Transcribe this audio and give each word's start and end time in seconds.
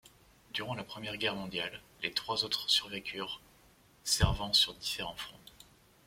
Durant 0.51 0.73
la 0.73 0.83
première 0.83 1.15
guerre 1.17 1.35
mondiale, 1.35 1.79
les 2.01 2.11
trois 2.11 2.43
autres 2.43 2.67
survécurent, 2.71 3.39
servant 4.03 4.51
sur 4.51 4.73
différents 4.73 5.15
fronts. 5.15 5.37